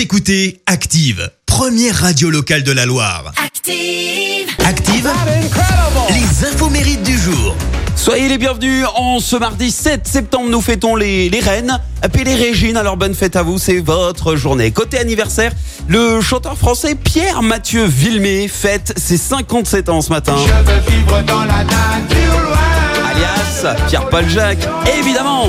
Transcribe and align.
Vous 0.00 0.04
écoutez 0.04 0.62
Active, 0.64 1.30
première 1.44 1.94
radio 1.94 2.30
locale 2.30 2.62
de 2.62 2.72
la 2.72 2.86
Loire. 2.86 3.34
Active. 3.36 4.48
Active, 4.64 5.10
les 6.08 6.46
infos 6.46 6.70
mérites 6.70 7.02
du 7.02 7.18
jour. 7.18 7.54
Soyez 7.96 8.30
les 8.30 8.38
bienvenus 8.38 8.86
en 8.96 9.18
ce 9.20 9.36
mardi 9.36 9.70
7 9.70 10.08
septembre, 10.08 10.48
nous 10.48 10.62
fêtons 10.62 10.96
les, 10.96 11.28
les 11.28 11.40
reines, 11.40 11.78
puis 12.14 12.24
les 12.24 12.34
régines, 12.34 12.78
alors 12.78 12.96
bonne 12.96 13.14
fête 13.14 13.36
à 13.36 13.42
vous, 13.42 13.58
c'est 13.58 13.80
votre 13.80 14.36
journée. 14.36 14.70
Côté 14.70 14.98
anniversaire, 14.98 15.52
le 15.86 16.22
chanteur 16.22 16.56
français 16.56 16.94
Pierre 16.94 17.42
Mathieu 17.42 17.84
Villemé 17.84 18.48
fête 18.48 18.94
ses 18.96 19.18
57 19.18 19.90
ans 19.90 20.00
ce 20.00 20.08
matin. 20.08 20.34
Je 20.38 20.72
veux 20.72 20.80
vivre 20.96 21.22
dans 21.24 21.44
la 21.44 21.62
nature 21.62 22.40
loin. 22.42 23.04
Alias 23.10 23.76
Pierre-Paul 23.86 24.26
Jacques, 24.30 24.66
évidemment 24.98 25.48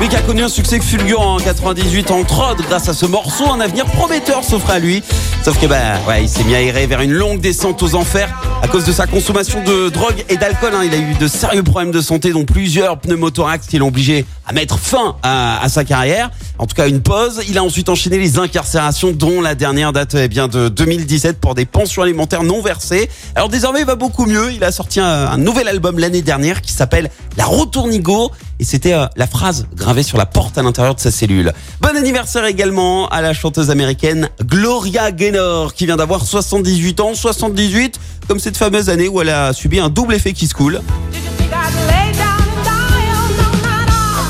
lui 0.00 0.08
qui 0.08 0.16
a 0.16 0.22
connu 0.22 0.42
un 0.42 0.48
succès 0.48 0.80
fulgurant 0.80 1.36
en 1.36 1.38
98 1.38 2.10
entre 2.10 2.50
autres 2.50 2.64
grâce 2.68 2.88
à 2.88 2.94
ce 2.94 3.06
morceau, 3.06 3.50
un 3.50 3.60
avenir 3.60 3.84
prometteur 3.86 4.44
s'offre 4.44 4.70
à 4.70 4.78
lui. 4.78 5.02
Sauf 5.42 5.58
que 5.60 5.66
bah 5.66 5.76
ouais, 6.06 6.22
il 6.22 6.28
s'est 6.28 6.44
mis 6.44 6.54
à 6.54 6.60
errer 6.60 6.86
vers 6.86 7.00
une 7.00 7.12
longue 7.12 7.40
descente 7.40 7.82
aux 7.82 7.94
enfers 7.94 8.28
à 8.62 8.68
cause 8.68 8.84
de 8.84 8.92
sa 8.92 9.06
consommation 9.06 9.62
de 9.62 9.88
drogue 9.88 10.24
et 10.28 10.36
d'alcool. 10.36 10.72
hein. 10.74 10.82
Il 10.84 10.92
a 10.92 10.98
eu 10.98 11.14
de 11.14 11.26
sérieux 11.28 11.62
problèmes 11.62 11.90
de 11.90 12.00
santé, 12.00 12.32
dont 12.32 12.44
plusieurs 12.44 12.98
pneumothorax 12.98 13.66
qui 13.66 13.78
l'ont 13.78 13.88
obligé 13.88 14.24
à 14.46 14.52
mettre 14.52 14.78
fin 14.78 15.16
à, 15.22 15.66
sa 15.68 15.84
carrière. 15.84 16.30
En 16.58 16.66
tout 16.66 16.74
cas, 16.74 16.88
une 16.88 17.00
pause. 17.00 17.40
Il 17.48 17.56
a 17.58 17.62
ensuite 17.62 17.88
enchaîné 17.88 18.18
les 18.18 18.38
incarcérations, 18.38 19.12
dont 19.12 19.40
la 19.40 19.54
dernière 19.54 19.92
date 19.92 20.14
eh 20.14 20.28
bien 20.28 20.48
de 20.48 20.68
2017 20.68 21.38
pour 21.40 21.54
des 21.54 21.66
pensions 21.66 22.02
alimentaires 22.02 22.42
non 22.42 22.60
versées. 22.60 23.08
Alors 23.34 23.48
désormais, 23.48 23.80
il 23.80 23.86
va 23.86 23.96
beaucoup 23.96 24.26
mieux. 24.26 24.52
Il 24.52 24.64
a 24.64 24.72
sorti 24.72 25.00
un, 25.00 25.06
un 25.06 25.38
nouvel 25.38 25.68
album 25.68 25.98
l'année 25.98 26.22
dernière 26.22 26.60
qui 26.60 26.72
s'appelle 26.72 27.10
La 27.36 27.46
Retournigo. 27.46 28.32
Et 28.60 28.64
c'était 28.64 28.92
euh, 28.94 29.06
la 29.16 29.28
phrase 29.28 29.66
gravée 29.76 30.02
sur 30.02 30.18
la 30.18 30.26
porte 30.26 30.58
à 30.58 30.62
l'intérieur 30.62 30.96
de 30.96 31.00
sa 31.00 31.12
cellule. 31.12 31.52
Bon 31.80 31.96
anniversaire 31.96 32.44
également 32.44 33.08
à 33.08 33.22
la 33.22 33.32
chanteuse 33.32 33.70
américaine 33.70 34.28
Gloria 34.42 35.12
Gaynor 35.12 35.74
qui 35.74 35.86
vient 35.86 35.96
d'avoir 35.96 36.24
78 36.24 36.98
ans. 37.00 37.14
78 37.14 38.00
comme 38.26 38.40
cette 38.40 38.56
fameuse 38.56 38.90
année 38.90 39.06
où 39.06 39.20
elle 39.20 39.28
a 39.28 39.52
subi 39.52 39.78
un 39.78 39.88
double 39.88 40.14
effet 40.14 40.32
qui 40.32 40.48
se 40.48 40.54
coule. 40.54 40.80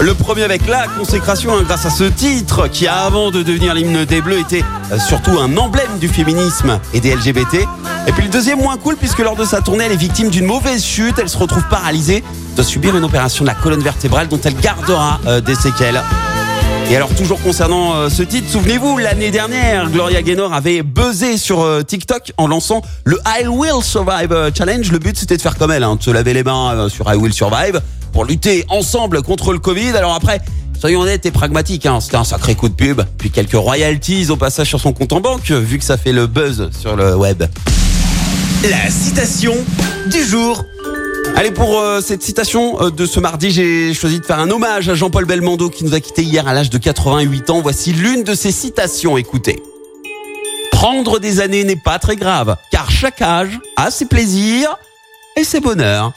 Le 0.01 0.15
premier 0.15 0.43
avec 0.45 0.67
la 0.69 0.87
consécration 0.89 1.57
hein, 1.57 1.63
grâce 1.67 1.87
à 1.87 1.91
ce 1.91 2.05
titre 2.05 2.69
qui 2.69 2.87
avant 2.87 3.31
de 3.31 3.43
devenir 3.43 3.75
l'hymne 3.75 4.05
des 4.05 4.21
Bleus 4.21 4.39
était 4.39 4.63
euh, 4.93 4.99
surtout 4.99 5.39
un 5.41 5.57
emblème 5.57 5.99
du 5.99 6.09
féminisme 6.09 6.79
et 6.93 7.01
des 7.01 7.17
LGBT. 7.17 7.67
Et 8.07 8.13
puis 8.13 8.25
le 8.25 8.29
deuxième 8.29 8.61
moins 8.61 8.77
cool 8.77 8.97
puisque 8.97 9.19
lors 9.21 9.37
de 9.37 9.45
sa 9.45 9.63
tournée 9.63 9.85
elle 9.85 9.93
est 9.93 9.97
victime 9.97 10.29
d'une 10.29 10.47
mauvaise 10.47 10.85
chute, 10.85 11.19
elle 11.19 11.29
se 11.29 11.39
retrouve 11.39 11.65
paralysée, 11.69 12.23
doit 12.55 12.65
subir 12.65 12.95
une 12.97 13.05
opération 13.05 13.43
de 13.43 13.49
la 13.49 13.55
colonne 13.55 13.83
vertébrale 13.83 14.29
dont 14.29 14.41
elle 14.45 14.55
gardera 14.55 15.19
euh, 15.27 15.41
des 15.41 15.55
séquelles. 15.55 16.01
Et 16.91 16.97
alors 16.97 17.15
toujours 17.15 17.39
concernant 17.43 17.95
euh, 17.95 18.09
ce 18.09 18.23
titre, 18.23 18.49
souvenez-vous, 18.49 18.97
l'année 18.97 19.31
dernière, 19.31 19.91
Gloria 19.91 20.23
Gaynor 20.23 20.55
avait 20.55 20.83
buzzé 20.83 21.37
sur 21.37 21.61
euh, 21.61 21.83
TikTok 21.83 22.33
en 22.39 22.47
lançant 22.47 22.81
le 23.05 23.19
I 23.27 23.47
Will 23.47 23.83
Survive 23.83 24.33
euh, 24.33 24.51
Challenge. 24.57 24.91
Le 24.91 24.99
but 24.99 25.19
c'était 25.19 25.37
de 25.37 25.43
faire 25.43 25.59
comme 25.59 25.71
elle, 25.71 25.85
hein, 25.85 25.97
de 25.97 26.03
se 26.03 26.11
laver 26.11 26.33
les 26.33 26.43
mains 26.43 26.89
sur 26.89 27.13
I 27.13 27.17
Will 27.17 27.35
Survive 27.35 27.83
pour 28.15 28.25
lutter 28.25 28.65
ensemble 28.71 29.23
contre 29.23 29.53
le 29.53 29.59
Covid. 29.59 29.91
Alors 29.91 30.15
après, 30.15 30.41
soyons 30.81 31.01
honnêtes 31.01 31.27
et 31.27 31.31
pragmatiques, 31.31 31.85
hein, 31.85 32.01
c'était 32.01 32.17
un 32.17 32.25
sacré 32.25 32.55
coup 32.55 32.71
de 32.71 32.75
pub, 32.75 33.03
puis 33.19 33.31
quelques 33.31 33.53
royalties 33.53 34.31
au 34.31 34.37
passage 34.37 34.69
sur 34.69 34.81
son 34.81 34.95
compte 34.95 35.13
en 35.13 35.21
banque, 35.21 35.51
vu 35.51 35.79
que 35.79 35.85
ça 35.85 35.99
fait 35.99 36.13
le 36.13 36.27
buzz 36.27 36.71
sur 36.81 36.97
le 36.97 37.15
web. 37.15 37.45
La 38.63 38.91
citation 38.91 39.55
du 40.11 40.25
jour. 40.25 40.65
Allez, 41.39 41.53
pour 41.53 41.79
euh, 41.79 42.01
cette 42.01 42.25
citation 42.25 42.83
euh, 42.83 42.91
de 42.91 43.07
ce 43.07 43.21
mardi, 43.21 43.53
j'ai 43.53 43.95
choisi 43.95 44.19
de 44.19 44.25
faire 44.25 44.41
un 44.41 44.51
hommage 44.51 44.89
à 44.89 44.97
Jean-Paul 44.97 45.25
Belmondo 45.25 45.71
qui 45.71 45.85
nous 45.85 45.95
a 45.95 46.01
quittés 46.01 46.25
hier 46.25 46.49
à 46.49 46.53
l'âge 46.53 46.69
de 46.69 46.79
88 46.79 47.51
ans. 47.51 47.61
Voici 47.61 47.93
l'une 47.93 48.25
de 48.25 48.35
ses 48.35 48.51
citations, 48.51 49.17
écoutez. 49.17 49.63
Prendre 50.73 51.21
des 51.21 51.39
années 51.39 51.63
n'est 51.63 51.77
pas 51.77 52.01
très 52.01 52.17
grave, 52.17 52.57
car 52.73 52.91
chaque 52.91 53.23
âge 53.23 53.57
a 53.77 53.93
ses 53.93 54.07
plaisirs 54.07 54.77
et 55.37 55.45
ses 55.45 55.61
bonheurs. 55.61 56.13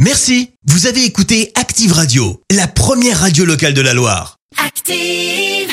Merci. 0.00 0.50
Vous 0.66 0.88
avez 0.88 1.04
écouté 1.04 1.52
Active 1.54 1.92
Radio, 1.92 2.40
la 2.50 2.66
première 2.66 3.20
radio 3.20 3.44
locale 3.44 3.74
de 3.74 3.80
la 3.80 3.94
Loire. 3.94 4.38
Active. 4.58 5.70